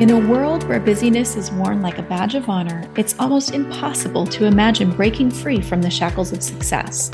[0.00, 4.26] In a world where busyness is worn like a badge of honor, it's almost impossible
[4.28, 7.10] to imagine breaking free from the shackles of success.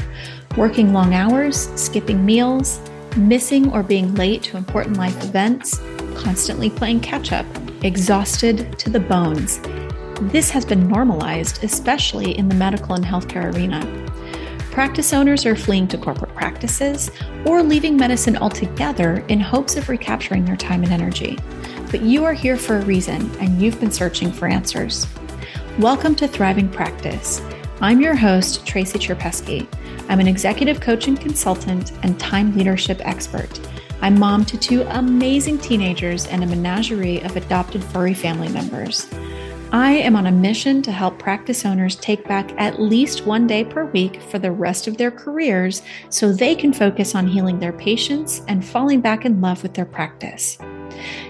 [0.59, 2.79] Working long hours, skipping meals,
[3.16, 5.79] missing or being late to important life events,
[6.14, 7.46] constantly playing catch up,
[7.82, 9.61] exhausted to the bones.
[10.30, 13.80] This has been normalized, especially in the medical and healthcare arena.
[14.73, 17.11] Practice owners are fleeing to corporate practices
[17.46, 21.39] or leaving medicine altogether in hopes of recapturing their time and energy
[21.94, 25.07] but you are here for a reason and you've been searching for answers.
[25.79, 27.40] Welcome to Thriving Practice.
[27.80, 29.68] I'm your host, Tracy Cherpeski.
[30.08, 33.61] I'm an executive coaching consultant and time leadership expert.
[34.00, 39.08] I'm mom to two amazing teenagers and a menagerie of adopted furry family members.
[39.70, 43.64] I am on a mission to help practice owners take back at least one day
[43.64, 47.72] per week for the rest of their careers so they can focus on healing their
[47.72, 50.58] patients and falling back in love with their practice.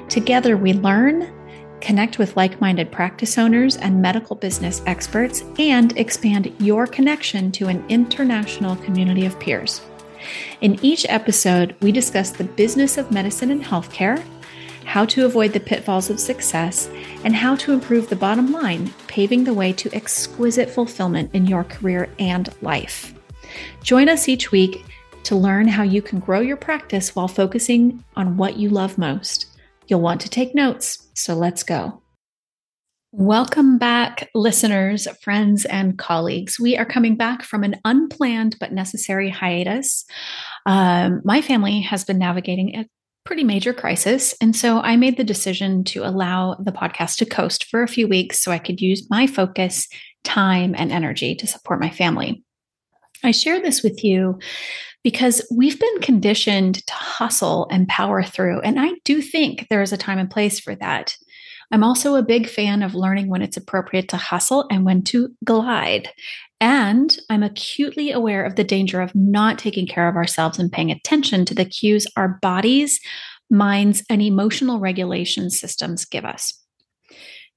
[0.08, 1.32] Together, we learn,
[1.80, 7.66] connect with like minded practice owners and medical business experts, and expand your connection to
[7.66, 9.82] an international community of peers.
[10.60, 14.22] In each episode, we discuss the business of medicine and healthcare,
[14.84, 16.88] how to avoid the pitfalls of success,
[17.24, 21.64] and how to improve the bottom line, paving the way to exquisite fulfillment in your
[21.64, 23.14] career and life.
[23.82, 24.84] Join us each week
[25.24, 29.46] to learn how you can grow your practice while focusing on what you love most.
[29.86, 32.00] You'll want to take notes, so let's go.
[33.12, 36.58] Welcome back, listeners, friends, and colleagues.
[36.58, 40.04] We are coming back from an unplanned but necessary hiatus.
[40.66, 42.86] Um, my family has been navigating a
[43.24, 44.34] pretty major crisis.
[44.40, 48.08] And so I made the decision to allow the podcast to coast for a few
[48.08, 49.88] weeks so I could use my focus,
[50.24, 52.42] time, and energy to support my family.
[53.24, 54.38] I share this with you
[55.02, 58.60] because we've been conditioned to hustle and power through.
[58.60, 61.16] And I do think there is a time and place for that.
[61.72, 65.34] I'm also a big fan of learning when it's appropriate to hustle and when to
[65.44, 66.10] glide.
[66.60, 70.90] And I'm acutely aware of the danger of not taking care of ourselves and paying
[70.90, 73.00] attention to the cues our bodies,
[73.50, 76.58] minds, and emotional regulation systems give us.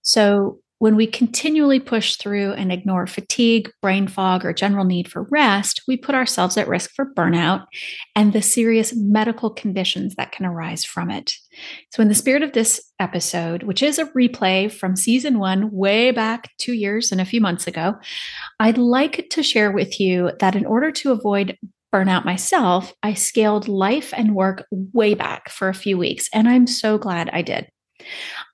[0.02, 5.24] So, when we continually push through and ignore fatigue, brain fog, or general need for
[5.32, 7.66] rest, we put ourselves at risk for burnout
[8.16, 11.34] and the serious medical conditions that can arise from it.
[11.94, 16.12] So, in the spirit of this episode, which is a replay from season one, way
[16.12, 17.96] back two years and a few months ago,
[18.60, 21.58] I'd like to share with you that in order to avoid
[21.94, 26.68] burnout myself, I scaled life and work way back for a few weeks, and I'm
[26.68, 27.68] so glad I did.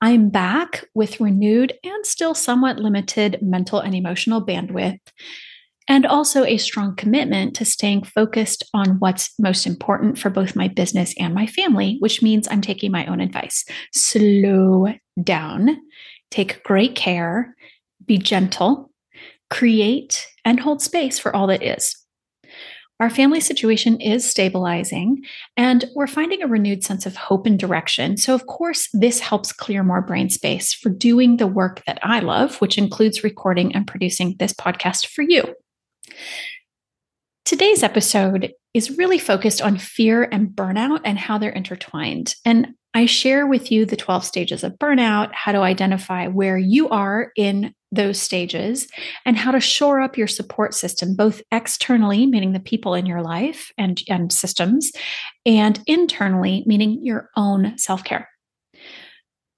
[0.03, 4.99] I'm back with renewed and still somewhat limited mental and emotional bandwidth,
[5.87, 10.67] and also a strong commitment to staying focused on what's most important for both my
[10.67, 13.63] business and my family, which means I'm taking my own advice.
[13.93, 14.93] Slow
[15.23, 15.77] down,
[16.31, 17.55] take great care,
[18.05, 18.91] be gentle,
[19.49, 22.02] create, and hold space for all that is.
[23.03, 25.25] Our family situation is stabilizing
[25.57, 28.15] and we're finding a renewed sense of hope and direction.
[28.15, 32.21] So, of course, this helps clear more brain space for doing the work that I
[32.21, 35.53] love, which includes recording and producing this podcast for you.
[37.43, 42.35] Today's episode is really focused on fear and burnout and how they're intertwined.
[42.45, 46.89] And I share with you the 12 stages of burnout, how to identify where you
[46.89, 48.87] are in those stages,
[49.25, 53.21] and how to shore up your support system, both externally, meaning the people in your
[53.21, 54.91] life and, and systems,
[55.45, 58.29] and internally, meaning your own self care.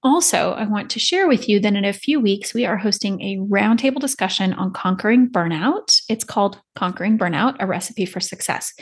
[0.06, 3.20] Also, I want to share with you that in a few weeks, we are hosting
[3.20, 6.00] a roundtable discussion on conquering burnout.
[6.08, 8.72] It's called Conquering Burnout, a recipe for success.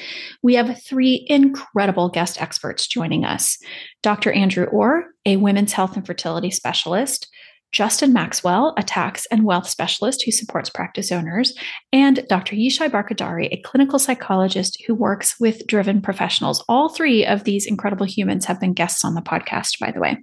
[0.43, 3.57] We have three incredible guest experts joining us
[4.03, 4.33] Dr.
[4.33, 7.27] Andrew Orr, a women's health and fertility specialist,
[7.73, 11.55] Justin Maxwell, a tax and wealth specialist who supports practice owners,
[11.91, 12.55] and Dr.
[12.55, 16.62] Yishai Barkhordari, a clinical psychologist who works with driven professionals.
[16.69, 20.19] All three of these incredible humans have been guests on the podcast, by the way.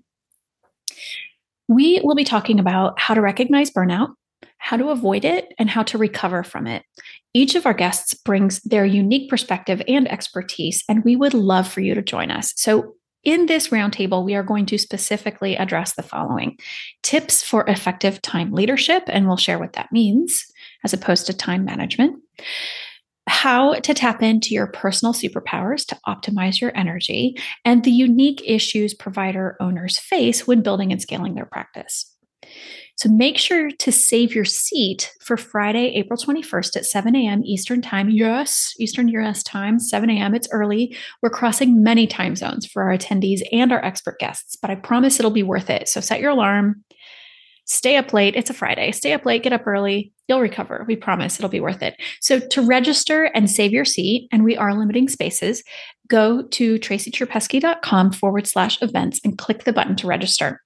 [1.71, 4.09] We will be talking about how to recognize burnout,
[4.57, 6.83] how to avoid it, and how to recover from it.
[7.33, 11.79] Each of our guests brings their unique perspective and expertise, and we would love for
[11.79, 12.51] you to join us.
[12.57, 16.57] So, in this roundtable, we are going to specifically address the following
[17.03, 20.44] tips for effective time leadership, and we'll share what that means
[20.83, 22.21] as opposed to time management
[23.31, 28.94] how to tap into your personal superpowers to optimize your energy, and the unique issues
[28.94, 32.13] provider owners face when building and scaling their practice.
[32.98, 37.42] So make sure to save your seat for Friday, April 21st at 7 a.m.
[37.45, 38.10] Eastern Time.
[38.10, 40.36] Yes, Eastern US time, 7 a.m.
[40.36, 40.95] It's early.
[41.22, 45.19] We're crossing many time zones for our attendees and our expert guests, but I promise
[45.19, 45.88] it'll be worth it.
[45.88, 46.84] So set your alarm,
[47.63, 48.36] stay up late.
[48.36, 48.92] It's a Friday.
[48.92, 50.12] Stay up late, get up early.
[50.31, 50.86] You'll recover.
[50.88, 52.01] We promise it'll be worth it.
[52.22, 55.62] So to register and save your seat, and we are limiting spaces,
[56.07, 60.62] go to tracycherpeski.com forward slash events and click the button to register.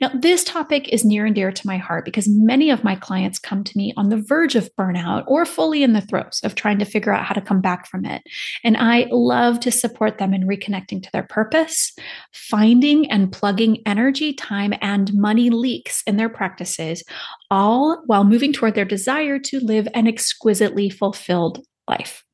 [0.00, 3.38] Now, this topic is near and dear to my heart because many of my clients
[3.38, 6.78] come to me on the verge of burnout or fully in the throes of trying
[6.78, 8.22] to figure out how to come back from it.
[8.64, 11.92] And I love to support them in reconnecting to their purpose,
[12.32, 17.04] finding and plugging energy, time, and money leaks in their practices,
[17.50, 22.24] all while moving toward their desire to live an exquisitely fulfilled life.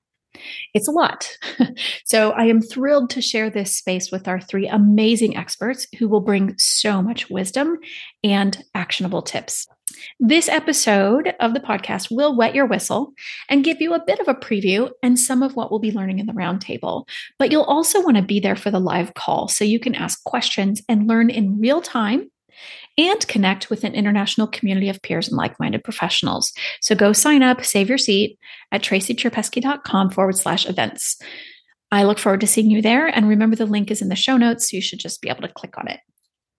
[0.75, 1.37] It's a lot.
[2.05, 6.21] so I am thrilled to share this space with our three amazing experts who will
[6.21, 7.79] bring so much wisdom
[8.23, 9.67] and actionable tips.
[10.21, 13.13] This episode of the podcast will wet your whistle
[13.49, 16.19] and give you a bit of a preview and some of what we'll be learning
[16.19, 17.09] in the roundtable.
[17.39, 20.23] But you'll also want to be there for the live call so you can ask
[20.25, 22.31] questions and learn in real time
[22.99, 26.53] and connect with an international community of peers and like minded professionals.
[26.81, 28.39] So go sign up, save your seat
[28.73, 31.17] at tracycherpeski.com forward slash events.
[31.91, 33.07] I look forward to seeing you there.
[33.07, 35.43] And remember, the link is in the show notes, so you should just be able
[35.43, 36.01] to click on it.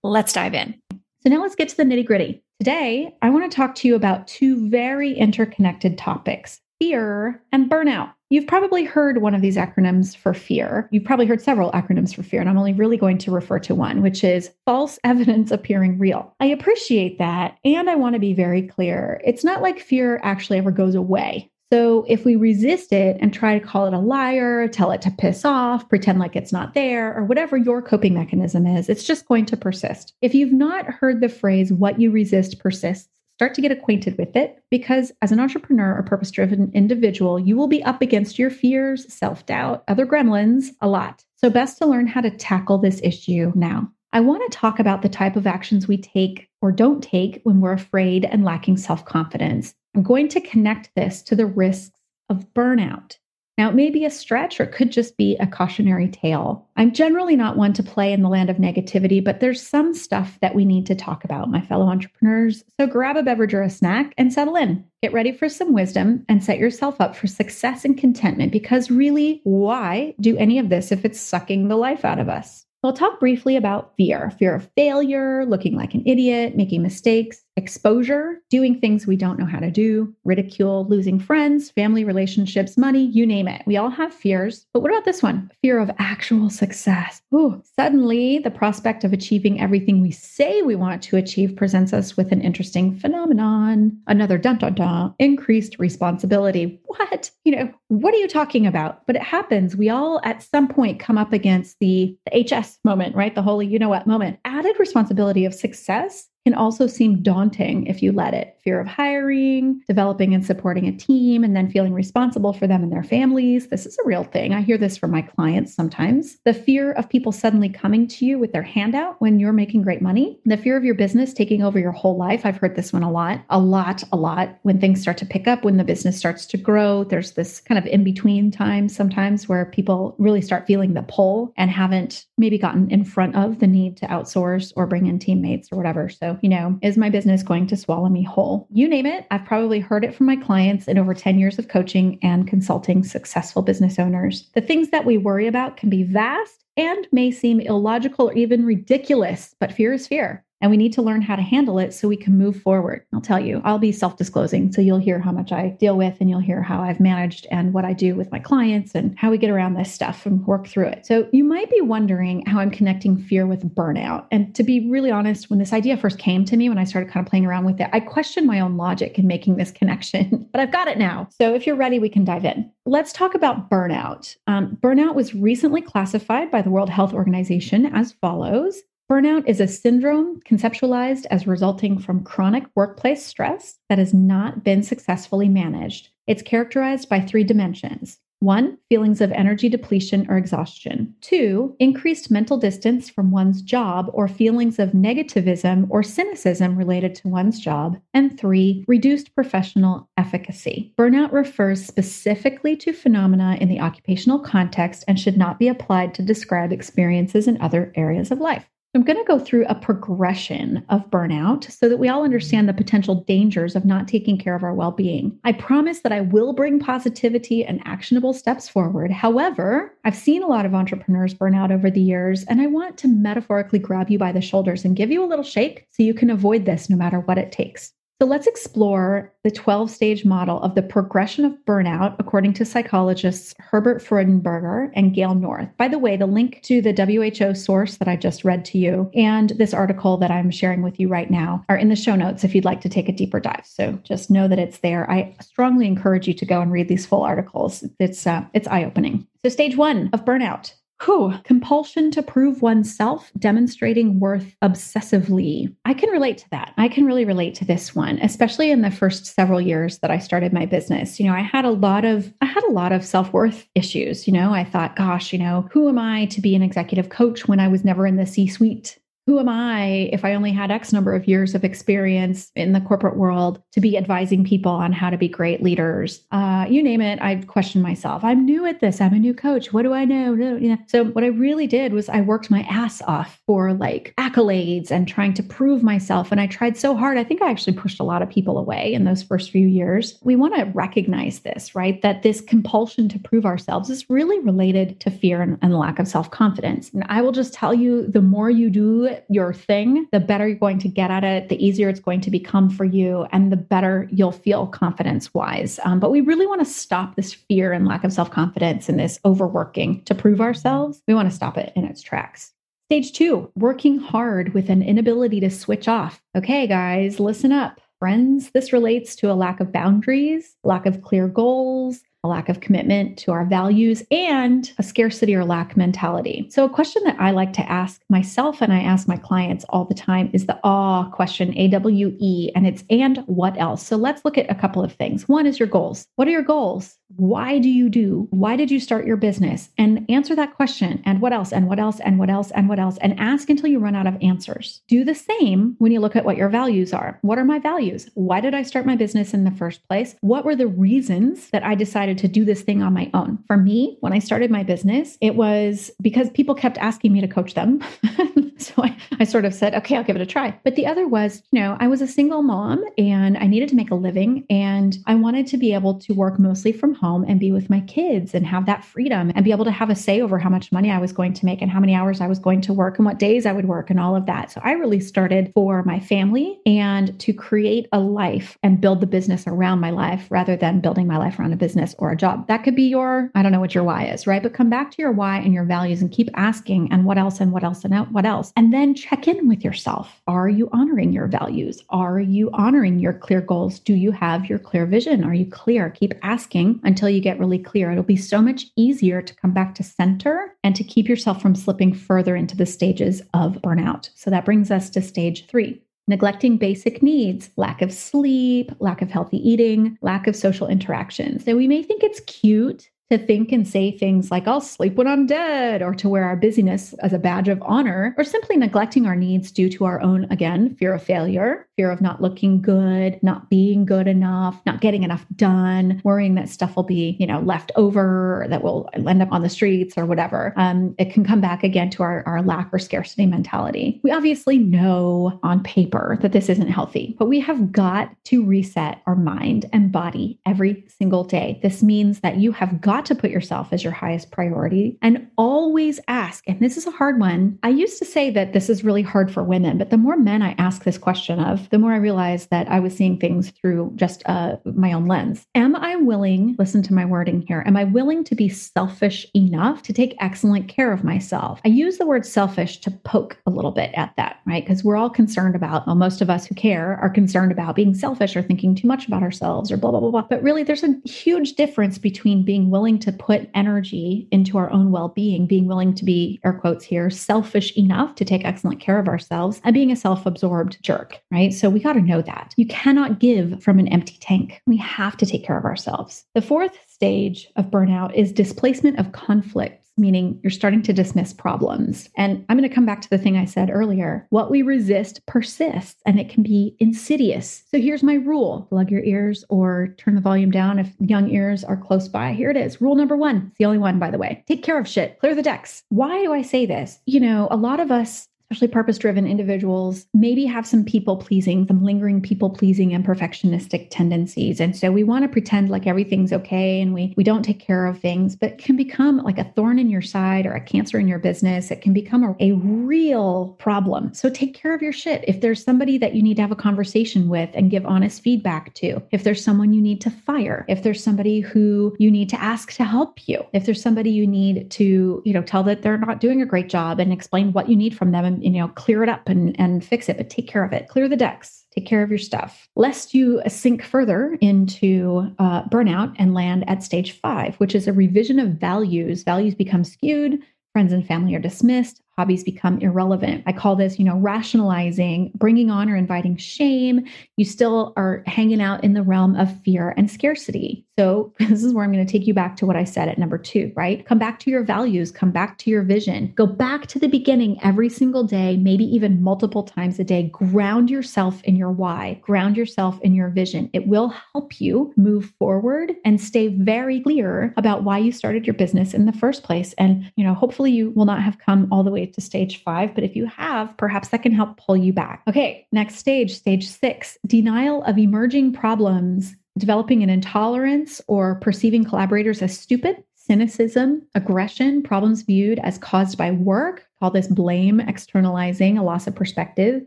[0.02, 0.80] Let's dive in.
[1.22, 2.42] So, now let's get to the nitty gritty.
[2.58, 8.12] Today, I want to talk to you about two very interconnected topics fear and burnout.
[8.32, 10.88] You've probably heard one of these acronyms for fear.
[10.92, 13.74] You've probably heard several acronyms for fear, and I'm only really going to refer to
[13.74, 16.32] one, which is false evidence appearing real.
[16.38, 17.58] I appreciate that.
[17.64, 21.50] And I want to be very clear it's not like fear actually ever goes away.
[21.72, 25.10] So if we resist it and try to call it a liar, tell it to
[25.10, 29.26] piss off, pretend like it's not there, or whatever your coping mechanism is, it's just
[29.26, 30.14] going to persist.
[30.22, 33.08] If you've not heard the phrase, what you resist persists,
[33.40, 37.56] Start to get acquainted with it because, as an entrepreneur or purpose driven individual, you
[37.56, 41.24] will be up against your fears, self doubt, other gremlins a lot.
[41.36, 43.90] So, best to learn how to tackle this issue now.
[44.12, 47.62] I want to talk about the type of actions we take or don't take when
[47.62, 49.74] we're afraid and lacking self confidence.
[49.94, 51.98] I'm going to connect this to the risks
[52.28, 53.16] of burnout.
[53.60, 56.66] Now, it may be a stretch or it could just be a cautionary tale.
[56.76, 60.38] I'm generally not one to play in the land of negativity, but there's some stuff
[60.40, 62.64] that we need to talk about, my fellow entrepreneurs.
[62.80, 64.82] So grab a beverage or a snack and settle in.
[65.02, 69.42] Get ready for some wisdom and set yourself up for success and contentment because really,
[69.44, 72.64] why do any of this if it's sucking the life out of us?
[72.82, 78.40] We'll talk briefly about fear fear of failure, looking like an idiot, making mistakes, exposure,
[78.48, 83.26] doing things we don't know how to do, ridicule, losing friends, family relationships, money, you
[83.26, 83.62] name it.
[83.66, 84.66] We all have fears.
[84.72, 85.50] But what about this one?
[85.60, 87.20] Fear of actual success.
[87.34, 92.16] Ooh, suddenly, the prospect of achieving everything we say we want to achieve presents us
[92.16, 93.96] with an interesting phenomenon.
[94.06, 96.80] Another dun dun dun, increased responsibility.
[96.86, 97.30] What?
[97.44, 99.06] You know, what are you talking about?
[99.06, 99.76] But it happens.
[99.76, 103.34] We all at some point come up against the, the HS moment, right?
[103.34, 104.38] The holy you know what moment.
[104.46, 108.56] Added responsibility of success can also seem daunting if you let it.
[108.64, 112.92] Fear of hiring, developing and supporting a team, and then feeling responsible for them and
[112.92, 113.68] their families.
[113.68, 114.54] This is a real thing.
[114.54, 116.38] I hear this from my clients sometimes.
[116.44, 120.00] The fear of people suddenly coming to you with their handout when you're making great
[120.00, 120.40] money.
[120.46, 122.44] The fear of your business taking over your whole life.
[122.44, 124.58] I've heard this one a lot, a lot, a lot.
[124.62, 127.78] When things start to pick up, when the business starts to grow, there's this kind
[127.78, 132.58] of in between time sometimes where people really start feeling the pull and haven't maybe
[132.58, 136.08] gotten in front of the need to outsource or bring in teammates or whatever.
[136.08, 138.66] So you know, is my business going to swallow me whole?
[138.70, 139.26] You name it.
[139.30, 143.02] I've probably heard it from my clients in over 10 years of coaching and consulting
[143.04, 144.48] successful business owners.
[144.54, 148.64] The things that we worry about can be vast and may seem illogical or even
[148.64, 152.08] ridiculous, but fear is fear and we need to learn how to handle it so
[152.08, 153.04] we can move forward.
[153.12, 154.72] I'll tell you, I'll be self disclosing.
[154.72, 157.72] So you'll hear how much I deal with and you'll hear how I've managed and
[157.72, 160.66] what I do with my clients and how we get around this stuff and work
[160.66, 161.06] through it.
[161.06, 164.26] So you might be wondering how I'm connecting fear with burnout.
[164.30, 167.10] And to be really honest, when this idea first came to me, when I started
[167.10, 170.48] kind of playing around with it, I questioned my own logic in making this connection,
[170.52, 171.28] but I've got it now.
[171.30, 172.70] So if you're ready, we can dive in.
[172.86, 174.36] Let's talk about burnout.
[174.46, 179.66] Um, burnout was recently classified by the World Health Organization as follows Burnout is a
[179.66, 186.10] syndrome conceptualized as resulting from chronic workplace stress that has not been successfully managed.
[186.28, 188.20] It's characterized by three dimensions.
[188.38, 191.12] One, feelings of energy depletion or exhaustion.
[191.22, 197.28] Two, increased mental distance from one's job or feelings of negativism or cynicism related to
[197.28, 198.00] one's job.
[198.14, 200.94] And three, reduced professional efficacy.
[200.96, 206.22] Burnout refers specifically to phenomena in the occupational context and should not be applied to
[206.22, 208.70] describe experiences in other areas of life.
[208.92, 212.72] I'm going to go through a progression of burnout so that we all understand the
[212.72, 215.38] potential dangers of not taking care of our well being.
[215.44, 219.12] I promise that I will bring positivity and actionable steps forward.
[219.12, 222.98] However, I've seen a lot of entrepreneurs burn out over the years, and I want
[222.98, 226.12] to metaphorically grab you by the shoulders and give you a little shake so you
[226.12, 227.92] can avoid this no matter what it takes.
[228.20, 233.54] So let's explore the 12 stage model of the progression of burnout, according to psychologists
[233.58, 235.70] Herbert Freudenberger and Gail North.
[235.78, 239.10] By the way, the link to the WHO source that I just read to you
[239.14, 242.44] and this article that I'm sharing with you right now are in the show notes
[242.44, 243.64] if you'd like to take a deeper dive.
[243.64, 245.10] So just know that it's there.
[245.10, 247.84] I strongly encourage you to go and read these full articles.
[247.98, 249.26] It's uh, it's eye opening.
[249.42, 255.74] So stage one of burnout Whew, compulsion to prove oneself, demonstrating worth obsessively.
[255.86, 256.74] I can relate to that.
[256.76, 260.18] I can really relate to this one, especially in the first several years that I
[260.18, 261.18] started my business.
[261.18, 264.32] You know, I had a lot of I had a lot of self-worth issues, you
[264.32, 264.52] know.
[264.52, 267.68] I thought, gosh, you know, who am I to be an executive coach when I
[267.68, 268.98] was never in the C-suite?
[269.30, 272.80] Who am I if I only had X number of years of experience in the
[272.80, 276.26] corporate world to be advising people on how to be great leaders?
[276.32, 278.24] Uh, you name it, I've questioned myself.
[278.24, 279.00] I'm new at this.
[279.00, 279.72] I'm a new coach.
[279.72, 280.76] What do I know?
[280.88, 285.06] So what I really did was I worked my ass off for like accolades and
[285.06, 286.32] trying to prove myself.
[286.32, 287.16] And I tried so hard.
[287.16, 290.18] I think I actually pushed a lot of people away in those first few years.
[290.22, 292.02] We want to recognize this, right?
[292.02, 296.08] That this compulsion to prove ourselves is really related to fear and, and lack of
[296.08, 296.90] self confidence.
[296.92, 300.56] And I will just tell you, the more you do your thing, the better you're
[300.56, 303.56] going to get at it, the easier it's going to become for you, and the
[303.56, 305.78] better you'll feel confidence wise.
[305.84, 308.98] Um, but we really want to stop this fear and lack of self confidence and
[308.98, 311.02] this overworking to prove ourselves.
[311.06, 312.52] We want to stop it in its tracks.
[312.88, 316.20] Stage two, working hard with an inability to switch off.
[316.36, 317.80] Okay, guys, listen up.
[318.00, 322.60] Friends, this relates to a lack of boundaries, lack of clear goals, a lack of
[322.60, 326.46] commitment to our values, and a scarcity or lack mentality.
[326.50, 329.84] So, a question that I like to ask myself and I ask my clients all
[329.84, 333.86] the time is the awe question, A W E, and it's and what else?
[333.86, 335.28] So, let's look at a couple of things.
[335.28, 336.06] One is your goals.
[336.16, 336.99] What are your goals?
[337.16, 338.28] Why do you do?
[338.30, 339.70] Why did you start your business?
[339.76, 341.02] And answer that question.
[341.04, 341.52] And what else?
[341.52, 342.00] And what else?
[342.00, 342.50] And what else?
[342.52, 342.98] And what else?
[342.98, 344.82] And ask until you run out of answers.
[344.88, 347.18] Do the same when you look at what your values are.
[347.22, 348.08] What are my values?
[348.14, 350.14] Why did I start my business in the first place?
[350.20, 353.38] What were the reasons that I decided to do this thing on my own?
[353.46, 357.28] For me, when I started my business, it was because people kept asking me to
[357.28, 357.82] coach them.
[358.58, 360.58] so I, I sort of said, okay, I'll give it a try.
[360.64, 363.76] But the other was, you know, I was a single mom and I needed to
[363.76, 367.38] make a living and I wanted to be able to work mostly from home and
[367.38, 370.22] be with my kids and have that freedom and be able to have a say
[370.22, 372.38] over how much money I was going to make and how many hours I was
[372.38, 374.52] going to work and what days I would work and all of that.
[374.52, 379.06] So I really started for my family and to create a life and build the
[379.06, 382.48] business around my life rather than building my life around a business or a job.
[382.48, 384.42] That could be your, I don't know what your why is, right?
[384.42, 387.38] But come back to your why and your values and keep asking and what else
[387.38, 388.54] and what else and what else.
[388.56, 390.22] And then check in with yourself.
[390.28, 391.82] Are you honoring your values?
[391.90, 393.80] Are you honoring your clear goals?
[393.80, 395.24] Do you have your clear vision?
[395.24, 395.90] Are you clear?
[395.90, 397.90] Keep asking until you get really clear.
[397.90, 401.56] It'll be so much easier to come back to center and to keep yourself from
[401.56, 404.10] slipping further into the stages of burnout.
[404.14, 409.10] So that brings us to stage three neglecting basic needs, lack of sleep, lack of
[409.10, 411.44] healthy eating, lack of social interactions.
[411.44, 415.08] So we may think it's cute to think and say things like, I'll sleep when
[415.08, 419.06] I'm dead, or to wear our busyness as a badge of honor, or simply neglecting
[419.06, 423.18] our needs due to our own, again, fear of failure, fear of not looking good,
[423.22, 427.40] not being good enough, not getting enough done, worrying that stuff will be, you know,
[427.40, 430.52] left over, that will end up on the streets or whatever.
[430.58, 433.98] Um, it can come back again to our, our lack or scarcity mentality.
[434.02, 439.00] We obviously know on paper that this isn't healthy, but we have got to reset
[439.06, 441.60] our mind and body every single day.
[441.62, 445.98] This means that you have got to put yourself as your highest priority and always
[446.08, 446.44] ask.
[446.46, 447.58] And this is a hard one.
[447.62, 450.42] I used to say that this is really hard for women, but the more men
[450.42, 453.92] I ask this question of, the more I realized that I was seeing things through
[453.96, 455.46] just uh, my own lens.
[455.54, 459.82] Am I willing, listen to my wording here, am I willing to be selfish enough
[459.82, 461.60] to take excellent care of myself?
[461.64, 464.64] I use the word selfish to poke a little bit at that, right?
[464.64, 467.94] Because we're all concerned about, well, most of us who care are concerned about being
[467.94, 470.26] selfish or thinking too much about ourselves or blah, blah, blah, blah.
[470.28, 474.90] But really, there's a huge difference between being willing to put energy into our own
[474.90, 478.98] well being, being willing to be, air quotes here, selfish enough to take excellent care
[478.98, 481.52] of ourselves, and being a self absorbed jerk, right?
[481.60, 482.54] So we got to know that.
[482.56, 484.62] You cannot give from an empty tank.
[484.66, 486.24] We have to take care of ourselves.
[486.34, 492.08] The fourth stage of burnout is displacement of conflict meaning you're starting to dismiss problems.
[492.16, 494.26] And I'm going to come back to the thing I said earlier.
[494.30, 497.62] What we resist persists and it can be insidious.
[497.70, 501.62] So here's my rule plug your ears or turn the volume down if young ears
[501.62, 502.32] are close by.
[502.32, 502.80] Here it is.
[502.80, 503.48] Rule number one.
[503.48, 504.42] It's the only one, by the way.
[504.48, 505.82] Take care of shit, clear the decks.
[505.90, 506.98] Why do I say this?
[507.06, 511.68] You know, a lot of us especially purpose driven individuals, maybe have some people pleasing,
[511.68, 514.58] some lingering people pleasing and perfectionistic tendencies.
[514.58, 517.86] And so we want to pretend like everything's okay and we, we don't take care
[517.86, 521.06] of things, but can become like a thorn in your side or a cancer in
[521.06, 521.70] your business.
[521.70, 524.12] It can become a, a real problem.
[524.14, 525.24] So take care of your shit.
[525.28, 528.74] If there's somebody that you need to have a conversation with and give honest feedback
[528.74, 532.42] to, if there's someone you need to fire, if there's somebody who you need to
[532.42, 535.98] ask to help you, if there's somebody you need to, you know, tell that they're
[535.98, 538.68] not doing a great job and explain what you need from them and, you know,
[538.68, 540.88] clear it up and, and fix it, but take care of it.
[540.88, 546.14] Clear the decks take care of your stuff, lest you sink further into uh, burnout
[546.18, 549.22] and land at stage five, which is a revision of values.
[549.22, 553.42] Values become skewed, friends and family are dismissed, hobbies become irrelevant.
[553.46, 557.06] I call this, you know, rationalizing, bringing on or inviting shame.
[557.38, 560.84] You still are hanging out in the realm of fear and scarcity.
[560.98, 563.16] So, this is where I'm going to take you back to what I said at
[563.16, 564.04] number two, right?
[564.04, 567.58] Come back to your values, come back to your vision, go back to the beginning
[567.62, 570.24] every single day, maybe even multiple times a day.
[570.24, 573.70] Ground yourself in your why, ground yourself in your vision.
[573.72, 578.52] It will help you move forward and stay very clear about why you started your
[578.52, 579.72] business in the first place.
[579.78, 582.94] And, you know, hopefully you will not have come all the way to stage five,
[582.94, 585.22] but if you have, perhaps that can help pull you back.
[585.28, 592.42] Okay, next stage, stage six denial of emerging problems, developing an intolerance or perceiving collaborators
[592.42, 598.82] as stupid, cynicism, aggression, problems viewed as caused by work, call this blame externalizing a
[598.82, 599.86] loss of perspective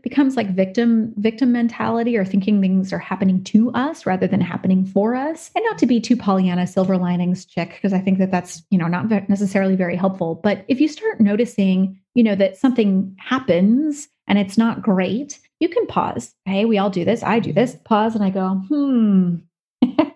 [0.00, 4.86] becomes like victim victim mentality or thinking things are happening to us rather than happening
[4.86, 5.50] for us.
[5.54, 8.78] And not to be too pollyanna silver linings chick because i think that that's you
[8.78, 10.36] know not necessarily very helpful.
[10.36, 15.68] But if you start noticing you know that something happens and it's not great you
[15.68, 19.36] can pause Hey, we all do this i do this pause and i go hmm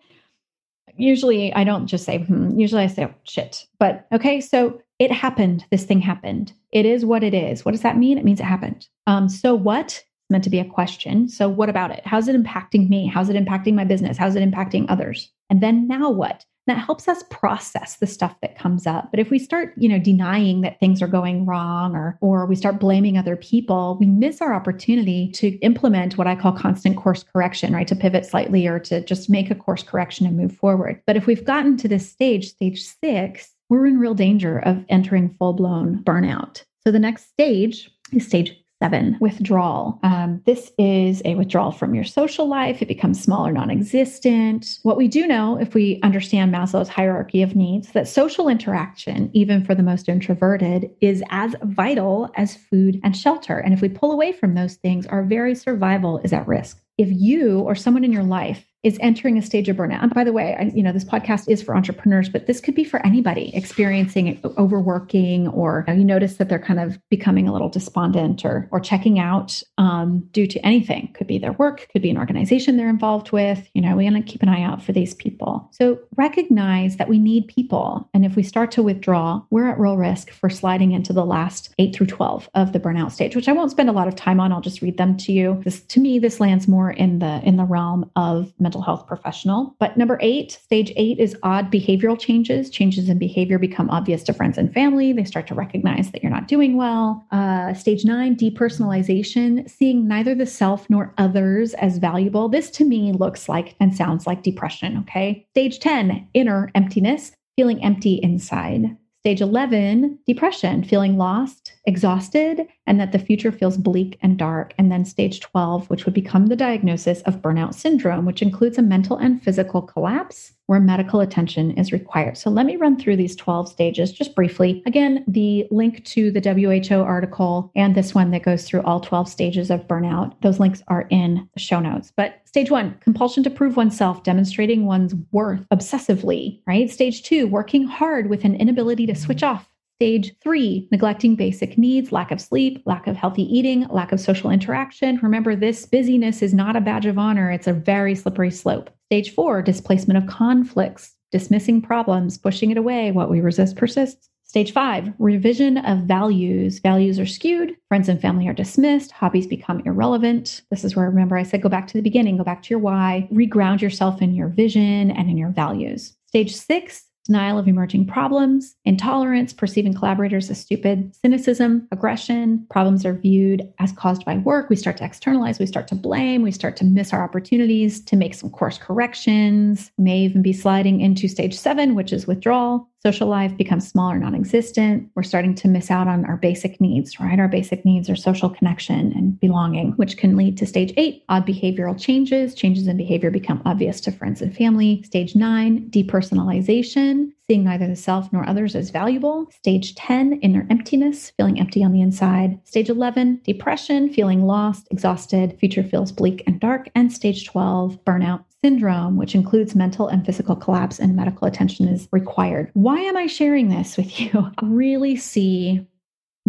[0.98, 2.58] usually I don't just say, hmm.
[2.58, 3.66] Usually I say, oh, shit.
[3.78, 5.64] But okay, so it happened.
[5.70, 6.52] This thing happened.
[6.72, 7.64] It is what it is.
[7.64, 8.18] What does that mean?
[8.18, 8.88] It means it happened.
[9.06, 10.02] Um, so what?
[10.30, 11.28] meant to be a question.
[11.28, 12.02] So what about it?
[12.04, 13.06] How's it impacting me?
[13.06, 14.16] How's it impacting my business?
[14.16, 15.30] How's it impacting others?
[15.50, 16.44] And then now what?
[16.68, 19.10] That helps us process the stuff that comes up.
[19.10, 22.56] But if we start, you know, denying that things are going wrong or or we
[22.56, 27.22] start blaming other people, we miss our opportunity to implement what I call constant course
[27.22, 27.88] correction, right?
[27.88, 31.02] To pivot slightly or to just make a course correction and move forward.
[31.06, 35.34] But if we've gotten to this stage, stage 6, we're in real danger of entering
[35.38, 36.64] full-blown burnout.
[36.84, 39.98] So the next stage is stage Seven, withdrawal.
[40.04, 42.80] Um, this is a withdrawal from your social life.
[42.80, 44.78] It becomes small or non existent.
[44.84, 49.64] What we do know, if we understand Maslow's hierarchy of needs, that social interaction, even
[49.64, 53.58] for the most introverted, is as vital as food and shelter.
[53.58, 56.80] And if we pull away from those things, our very survival is at risk.
[56.98, 60.02] If you or someone in your life is entering a stage of burnout.
[60.02, 62.74] And by the way, I, you know, this podcast is for entrepreneurs, but this could
[62.74, 67.48] be for anybody experiencing overworking or you, know, you notice that they're kind of becoming
[67.48, 71.12] a little despondent or or checking out um, due to anything.
[71.14, 73.68] Could be their work, could be an organization they're involved with.
[73.74, 75.68] You know, we want to keep an eye out for these people.
[75.72, 78.08] So recognize that we need people.
[78.14, 81.74] And if we start to withdraw, we're at real risk for sliding into the last
[81.78, 84.38] eight through 12 of the burnout stage, which I won't spend a lot of time
[84.40, 84.52] on.
[84.52, 85.60] I'll just read them to you.
[85.64, 89.74] This to me, this lands more in the in the realm of mental health professional.
[89.78, 92.68] But number eight, stage eight is odd behavioral changes.
[92.68, 95.14] Changes in behavior become obvious to friends and family.
[95.14, 97.24] They start to recognize that you're not doing well.
[97.32, 102.50] Uh, stage nine, depersonalization, seeing neither the self nor others as valuable.
[102.50, 104.98] This to me looks like and sounds like depression.
[104.98, 105.46] Okay.
[105.52, 108.98] Stage 10, inner emptiness, feeling empty inside.
[109.22, 114.74] Stage 11, depression, feeling lost, exhausted, and that the future feels bleak and dark.
[114.78, 118.82] And then stage 12, which would become the diagnosis of burnout syndrome, which includes a
[118.82, 122.36] mental and physical collapse where medical attention is required.
[122.36, 124.82] So let me run through these 12 stages just briefly.
[124.84, 129.28] Again, the link to the WHO article and this one that goes through all 12
[129.28, 132.12] stages of burnout, those links are in the show notes.
[132.14, 136.90] But stage one, compulsion to prove oneself, demonstrating one's worth obsessively, right?
[136.90, 142.12] Stage two, working hard with an inability to switch off Stage three, neglecting basic needs,
[142.12, 145.18] lack of sleep, lack of healthy eating, lack of social interaction.
[145.24, 148.90] Remember, this busyness is not a badge of honor, it's a very slippery slope.
[149.06, 153.10] Stage four, displacement of conflicts, dismissing problems, pushing it away.
[153.10, 154.28] What we resist persists.
[154.44, 156.78] Stage five, revision of values.
[156.78, 160.62] Values are skewed, friends and family are dismissed, hobbies become irrelevant.
[160.70, 162.78] This is where, remember, I said go back to the beginning, go back to your
[162.78, 166.16] why, reground yourself in your vision and in your values.
[166.28, 172.66] Stage six, denial of emerging problems, intolerance, perceiving collaborators as stupid, cynicism, aggression.
[172.70, 174.70] Problems are viewed as caused by work.
[174.70, 178.16] We start to externalize, we start to blame, we start to miss our opportunities to
[178.16, 182.88] make some course corrections, may even be sliding into stage seven, which is withdrawal.
[183.02, 185.10] Social life becomes smaller, non existent.
[185.14, 187.38] We're starting to miss out on our basic needs, right?
[187.38, 191.46] Our basic needs are social connection and belonging, which can lead to stage eight, odd
[191.46, 192.54] behavioral changes.
[192.54, 195.02] Changes in behavior become obvious to friends and family.
[195.04, 199.46] Stage nine, depersonalization seeing neither the self nor others as valuable.
[199.50, 202.58] Stage 10, inner emptiness, feeling empty on the inside.
[202.64, 206.88] Stage 11, depression, feeling lost, exhausted, future feels bleak and dark.
[206.94, 212.08] And stage 12, burnout syndrome, which includes mental and physical collapse, and medical attention is
[212.10, 212.70] required.
[212.74, 214.30] Why am I sharing this with you?
[214.58, 215.86] I really see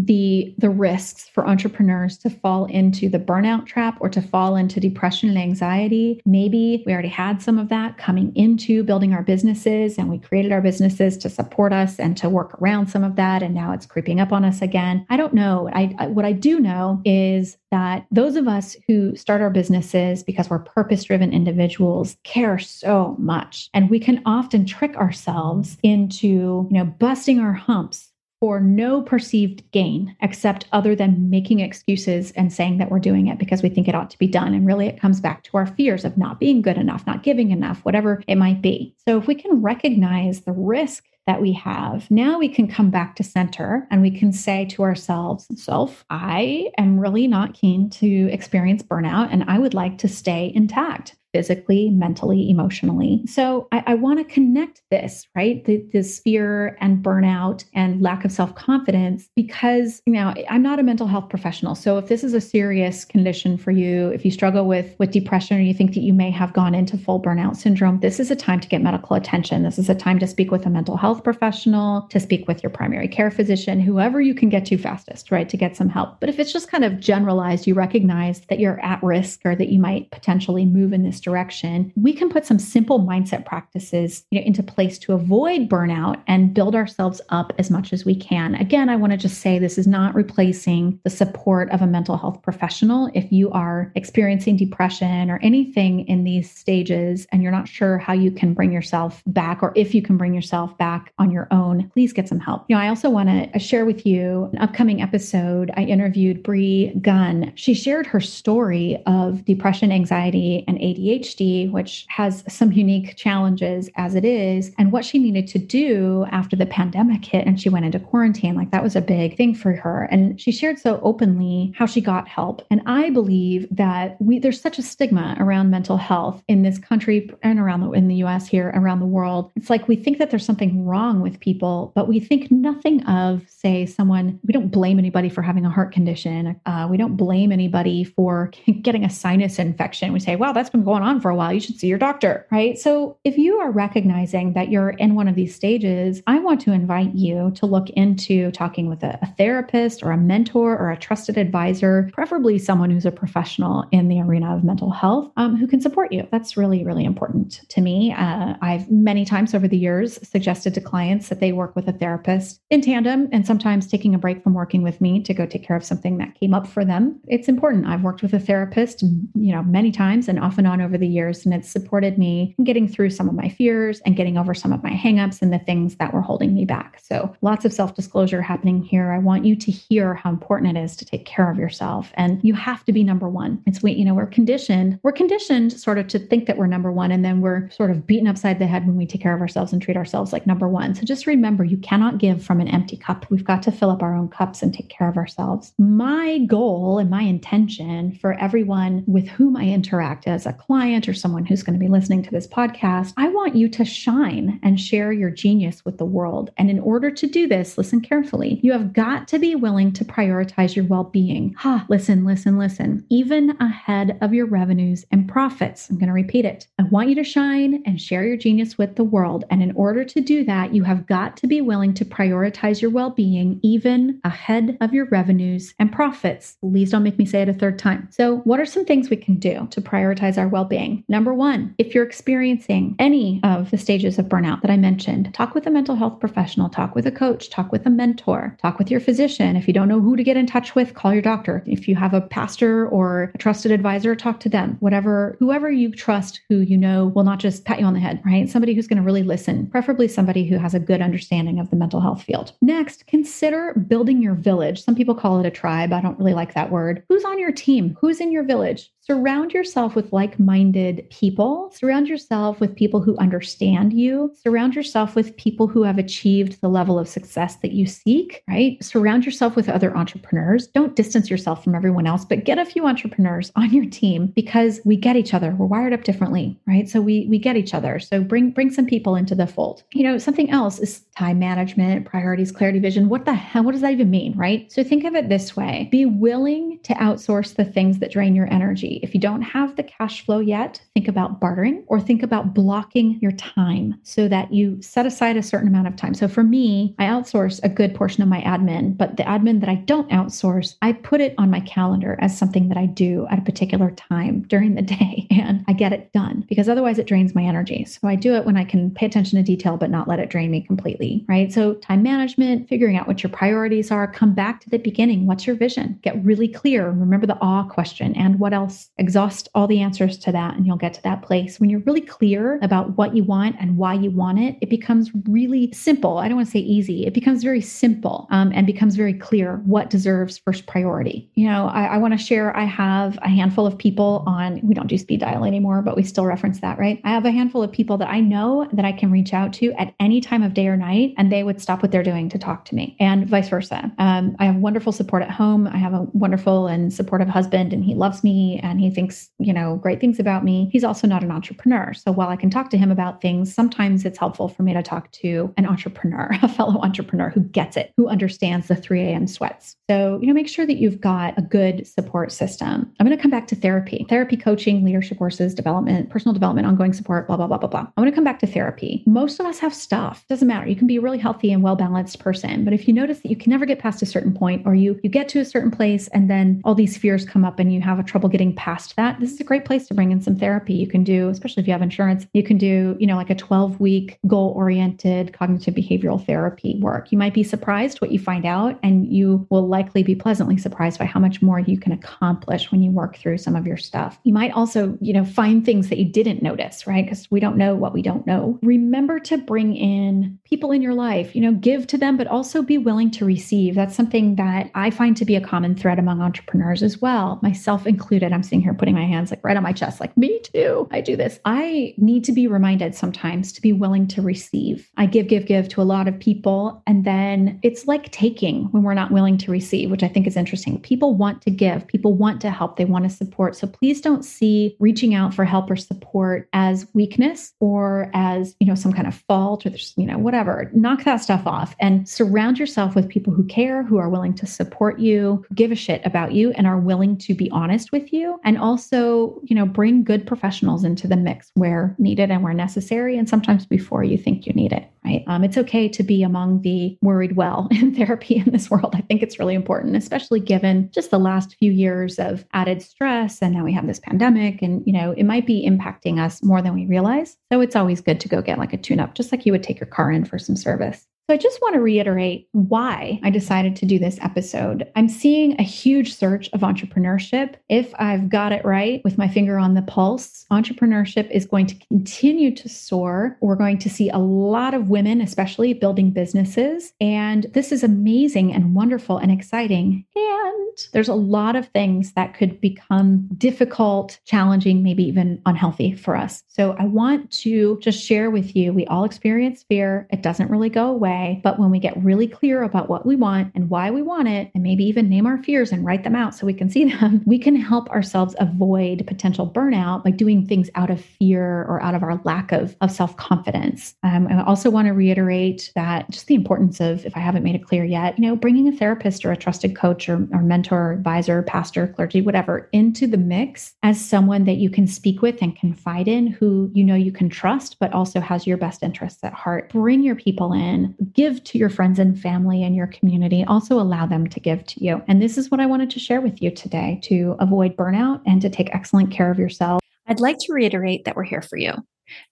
[0.05, 4.79] the the risks for entrepreneurs to fall into the burnout trap or to fall into
[4.79, 6.21] depression and anxiety.
[6.25, 10.51] Maybe we already had some of that coming into building our businesses and we created
[10.51, 13.43] our businesses to support us and to work around some of that.
[13.43, 15.05] And now it's creeping up on us again.
[15.09, 15.69] I don't know.
[15.73, 20.23] I, I what i do know is that those of us who start our businesses
[20.23, 23.69] because we're purpose driven individuals care so much.
[23.73, 28.09] And we can often trick ourselves into you know busting our humps
[28.39, 33.37] for no perceived gain except other than making excuses and saying that we're doing it
[33.37, 34.53] because we think it ought to be done.
[34.53, 37.51] And really, it comes back to our fears of not being good enough, not giving
[37.51, 38.95] enough, whatever it might be.
[39.07, 43.15] So, if we can recognize the risk that we have, now we can come back
[43.15, 48.27] to center and we can say to ourselves, Self, I am really not keen to
[48.31, 53.21] experience burnout and I would like to stay intact physically, mentally, emotionally.
[53.27, 55.63] So I, I want to connect this, right?
[55.65, 60.79] The, this fear and burnout and lack of self confidence because, you know, I'm not
[60.79, 61.75] a mental health professional.
[61.75, 65.57] So if this is a serious condition for you, if you struggle with, with depression
[65.57, 68.35] or you think that you may have gone into full burnout syndrome, this is a
[68.35, 69.63] time to get medical attention.
[69.63, 72.69] This is a time to speak with a mental health professional, to speak with your
[72.69, 75.49] primary care physician, whoever you can get to fastest, right?
[75.49, 76.19] To get some help.
[76.19, 79.69] But if it's just kind of generalized, you recognize that you're at risk or that
[79.69, 84.39] you might potentially move in this direction, we can put some simple mindset practices you
[84.39, 88.55] know, into place to avoid burnout and build ourselves up as much as we can.
[88.55, 92.17] Again, I want to just say this is not replacing the support of a mental
[92.17, 93.09] health professional.
[93.13, 98.13] If you are experiencing depression or anything in these stages and you're not sure how
[98.13, 101.89] you can bring yourself back or if you can bring yourself back on your own,
[101.93, 102.65] please get some help.
[102.67, 105.71] You know, I also want to uh, share with you an upcoming episode.
[105.75, 107.51] I interviewed Bree Gunn.
[107.55, 113.89] She shared her story of depression, anxiety, and ADHD ADHD, which has some unique challenges
[113.95, 117.69] as it is, and what she needed to do after the pandemic hit and she
[117.69, 118.55] went into quarantine.
[118.55, 120.07] Like that was a big thing for her.
[120.11, 122.65] And she shared so openly how she got help.
[122.69, 127.29] And I believe that we there's such a stigma around mental health in this country
[127.43, 129.51] and around the in the US here, around the world.
[129.55, 133.43] It's like we think that there's something wrong with people, but we think nothing of,
[133.49, 136.59] say, someone, we don't blame anybody for having a heart condition.
[136.65, 140.13] Uh, we don't blame anybody for getting a sinus infection.
[140.13, 141.97] We say, wow, that's been going on on for a while, you should see your
[141.97, 142.77] doctor, right?
[142.77, 146.71] So if you are recognizing that you're in one of these stages, I want to
[146.71, 150.97] invite you to look into talking with a, a therapist or a mentor or a
[150.97, 155.67] trusted advisor, preferably someone who's a professional in the arena of mental health um, who
[155.67, 156.27] can support you.
[156.31, 158.13] That's really, really important to me.
[158.13, 161.93] Uh, I've many times over the years suggested to clients that they work with a
[161.93, 165.63] therapist in tandem and sometimes taking a break from working with me to go take
[165.63, 167.19] care of something that came up for them.
[167.27, 167.87] It's important.
[167.87, 171.07] I've worked with a therapist, you know, many times and off and on over the
[171.07, 174.53] years, and it's supported me in getting through some of my fears and getting over
[174.53, 176.99] some of my hangups and the things that were holding me back.
[177.03, 179.11] So, lots of self disclosure happening here.
[179.11, 182.39] I want you to hear how important it is to take care of yourself, and
[182.43, 183.61] you have to be number one.
[183.65, 186.91] It's we, you know, we're conditioned, we're conditioned sort of to think that we're number
[186.91, 189.41] one, and then we're sort of beaten upside the head when we take care of
[189.41, 190.95] ourselves and treat ourselves like number one.
[190.95, 193.25] So, just remember, you cannot give from an empty cup.
[193.29, 195.73] We've got to fill up our own cups and take care of ourselves.
[195.77, 201.13] My goal and my intention for everyone with whom I interact as a client or
[201.13, 204.79] someone who's going to be listening to this podcast, I want you to shine and
[204.79, 206.51] share your genius with the world.
[206.57, 208.59] And in order to do this, listen carefully.
[208.63, 211.53] You have got to be willing to prioritize your well being.
[211.57, 215.89] Ha, listen, listen, listen, even ahead of your revenues and profits.
[215.89, 216.67] I'm going to repeat it.
[216.77, 219.45] I want you to shine and share your genius with the world.
[219.49, 222.91] And in order to do that, you have got to be willing to prioritize your
[222.91, 226.57] well being even ahead of your revenues and profits.
[226.61, 228.07] Please don't make me say it a third time.
[228.11, 231.03] So, what are some things we can do to prioritize our well being.
[231.07, 235.55] Number one, if you're experiencing any of the stages of burnout that I mentioned, talk
[235.55, 238.91] with a mental health professional, talk with a coach, talk with a mentor, talk with
[238.91, 239.55] your physician.
[239.55, 241.63] If you don't know who to get in touch with, call your doctor.
[241.65, 244.77] If you have a pastor or a trusted advisor, talk to them.
[244.79, 248.21] Whatever, whoever you trust who you know will not just pat you on the head,
[248.25, 248.49] right?
[248.49, 251.75] Somebody who's going to really listen, preferably somebody who has a good understanding of the
[251.75, 252.51] mental health field.
[252.61, 254.83] Next, consider building your village.
[254.83, 255.93] Some people call it a tribe.
[255.93, 257.03] I don't really like that word.
[257.07, 257.97] Who's on your team?
[258.01, 258.91] Who's in your village?
[259.09, 265.15] Surround yourself with like minded people, surround yourself with people who understand you, surround yourself
[265.15, 268.77] with people who have achieved the level of success that you seek, right?
[268.83, 270.67] Surround yourself with other entrepreneurs.
[270.67, 274.79] Don't distance yourself from everyone else, but get a few entrepreneurs on your team because
[274.85, 275.55] we get each other.
[275.57, 276.87] We're wired up differently, right?
[276.87, 277.97] So we we get each other.
[277.97, 279.81] So bring bring some people into the fold.
[279.91, 283.09] You know, something else is time management, priorities, clarity, vision.
[283.09, 283.63] What the hell?
[283.63, 284.71] What does that even mean, right?
[284.71, 288.51] So think of it this way: be willing to outsource the things that drain your
[288.53, 288.98] energy.
[289.03, 293.19] If you don't have the cash flow yet, think about bartering or think about blocking
[293.21, 296.13] your time so that you set aside a certain amount of time.
[296.13, 299.69] So for me, I outsource a good portion of my admin, but the admin that
[299.69, 303.39] I don't outsource, I put it on my calendar as something that I do at
[303.39, 307.35] a particular time during the day and I get it done because otherwise it drains
[307.35, 307.85] my energy.
[307.85, 310.29] So I do it when I can pay attention to detail but not let it
[310.29, 311.51] drain me completely, right?
[311.51, 315.25] So time management, figuring out what your priorities are, come back to the beginning.
[315.25, 315.99] What's your vision?
[316.01, 316.89] Get really clear.
[316.89, 318.88] Remember the awe question and what else?
[318.97, 321.59] Exhaust all the answers to that and you'll get to that place.
[321.59, 325.09] When you're really clear about what you want and why you want it, it becomes
[325.27, 326.17] really simple.
[326.17, 327.05] I don't want to say easy.
[327.05, 331.29] It becomes very simple um, and becomes very clear what deserves first priority.
[331.35, 334.73] You know, I, I want to share, I have a handful of people on, we
[334.73, 336.99] don't do speed dial anymore, but we still reference that, right?
[337.05, 339.71] I have a handful of people that I know that I can reach out to
[339.73, 342.37] at any time of day or night, and they would stop what they're doing to
[342.37, 343.91] talk to me, and vice versa.
[343.97, 345.67] Um, I have wonderful support at home.
[345.67, 349.53] I have a wonderful and supportive husband, and he loves me and he thinks, you
[349.53, 350.69] know, great things about me.
[350.71, 351.93] He's also not an entrepreneur.
[351.93, 354.83] So while I can talk to him about things, sometimes it's helpful for me to
[354.83, 359.27] talk to an entrepreneur, a fellow entrepreneur who gets it, who understands the 3 a.m.
[359.27, 359.75] sweats.
[359.89, 362.91] So, you know, make sure that you've got a good support system.
[362.99, 366.93] I'm going to come back to therapy, therapy coaching, leadership courses, development, personal development, ongoing
[366.93, 367.79] support, blah, blah, blah, blah, blah.
[367.79, 369.03] I'm going to come back to therapy.
[369.05, 370.25] Most of us have stuff.
[370.27, 370.67] Doesn't matter.
[370.67, 372.63] You can be a really healthy and well-balanced person.
[372.63, 374.99] But if you notice that you can never get past a certain point or you
[375.03, 377.81] you get to a certain place and then all these fears come up and you
[377.81, 380.35] have a trouble getting past that, this is a great place to bring in some
[380.35, 380.73] therapy.
[380.73, 383.35] You can do, especially if you have insurance, you can do, you know, like a
[383.35, 387.11] 12-week goal-oriented cognitive behavioral therapy work.
[387.11, 390.99] You might be surprised what you find out and you will likely be pleasantly surprised
[390.99, 394.19] by how much more you can accomplish when you work through some of your stuff.
[394.23, 397.05] You might also, you know, find things that you didn't notice, right?
[397.05, 398.59] Because we don't know what we don't know.
[398.61, 402.61] Remember to bring in people in your life, you know, give to them, but also
[402.61, 403.75] be willing to receive.
[403.75, 407.85] That's something that I find to be a common thread among entrepreneurs as well, myself
[407.85, 408.33] included.
[408.33, 410.87] I'm sitting here putting my hands like right on my chest, like, me too.
[410.91, 411.39] I do this.
[411.45, 414.89] I need to be reminded sometimes to be willing to receive.
[414.97, 416.81] I give, give, give to a lot of people.
[416.87, 420.35] And then it's like taking when we're not willing to receive, which I think is
[420.35, 420.81] interesting.
[420.81, 423.55] People want to give, people want to help, they want to support.
[423.55, 428.65] So please don't see reaching out for help or support as weakness or as, you
[428.65, 430.38] know, some kind of fault or there's, you know, whatever.
[430.73, 434.45] Knock that stuff off and surround yourself with people who care, who are willing to
[434.45, 438.13] support you, who give a shit about you and are willing to be honest with
[438.13, 438.39] you.
[438.43, 443.17] And also, you know, bring good professionals into the mix where needed and where necessary.
[443.17, 445.23] And sometimes before you think you need it, right?
[445.27, 448.93] Um, it's okay to be among the worried well in therapy in this world.
[448.95, 453.41] I think it's really important, especially given just the last few years of added stress.
[453.41, 456.61] And now we have this pandemic and, you know, it might be impacting us more
[456.61, 457.37] than we realize.
[457.51, 459.63] So it's always good to go get like a tune up, just like you would
[459.63, 461.05] take your car in for some service.
[461.29, 464.91] So I just want to reiterate why I decided to do this episode.
[464.95, 467.53] I'm seeing a huge surge of entrepreneurship.
[467.69, 471.75] If I've got it right with my finger on the pulse, entrepreneurship is going to
[471.87, 473.37] continue to soar.
[473.41, 476.93] We're going to see a lot of women, especially building businesses.
[476.99, 480.05] And this is amazing and wonderful and exciting.
[480.15, 486.15] And there's a lot of things that could become difficult, challenging, maybe even unhealthy for
[486.15, 486.43] us.
[486.47, 490.69] So I want to just share with you we all experience fear, it doesn't really
[490.69, 491.41] go away.
[491.43, 494.51] But when we get really clear about what we want and why we want it,
[494.53, 497.21] and maybe even name our fears and write them out so we can see them,
[497.25, 501.95] we can help ourselves avoid potential burnout by doing things out of fear or out
[501.95, 503.95] of our lack of, of self confidence.
[504.03, 507.55] Um, I also want to reiterate that just the importance of, if I haven't made
[507.55, 510.68] it clear yet, you know, bringing a therapist or a trusted coach or, or mentor,
[510.75, 515.55] advisor, pastor, clergy, whatever, into the mix as someone that you can speak with and
[515.55, 519.33] confide in who you know you can trust, but also has your best interests at
[519.33, 519.69] heart.
[519.69, 523.43] Bring your people in, give to your friends and family and your community.
[523.45, 525.01] Also allow them to give to you.
[525.07, 528.41] And this is what I wanted to share with you today to avoid burnout and
[528.41, 529.81] to take excellent care of yourself.
[530.07, 531.73] I'd like to reiterate that we're here for you.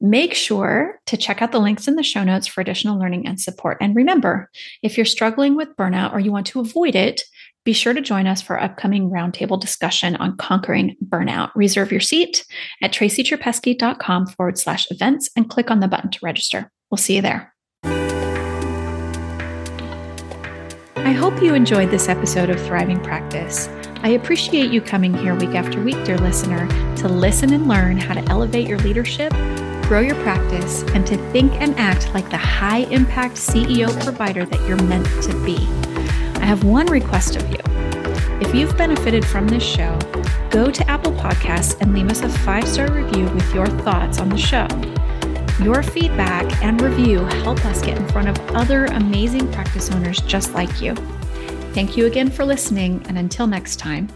[0.01, 3.39] Make sure to check out the links in the show notes for additional learning and
[3.39, 3.77] support.
[3.79, 4.49] And remember,
[4.81, 7.21] if you're struggling with burnout or you want to avoid it,
[7.67, 11.51] be sure to join us for our upcoming roundtable discussion on conquering burnout.
[11.53, 12.45] Reserve your seat
[12.81, 16.71] at tracycherpeski.com forward slash events and click on the button to register.
[16.89, 17.53] We'll see you there.
[20.95, 23.67] I hope you enjoyed this episode of Thriving Practice.
[24.01, 28.13] I appreciate you coming here week after week, dear listener, to listen and learn how
[28.13, 29.33] to elevate your leadership,
[29.89, 34.67] grow your practice, and to think and act like the high impact CEO provider that
[34.69, 35.86] you're meant to be.
[36.47, 37.57] I have one request of you.
[38.39, 39.99] If you've benefited from this show,
[40.49, 44.29] go to Apple Podcasts and leave us a five star review with your thoughts on
[44.29, 44.65] the show.
[45.61, 50.53] Your feedback and review help us get in front of other amazing practice owners just
[50.53, 50.95] like you.
[51.73, 54.07] Thank you again for listening, and until next time.